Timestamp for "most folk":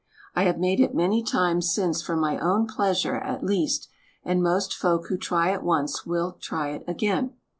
4.41-5.09